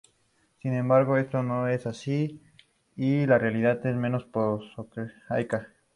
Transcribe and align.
Sin 0.63 0.73
embargo, 0.73 1.15
esto 1.17 1.43
no 1.43 1.67
es 1.67 1.85
así, 1.85 2.41
y 2.95 3.27
la 3.27 3.37
realidad 3.37 3.85
es 3.85 3.95
menos 3.95 4.23
prosaica. 4.25 5.67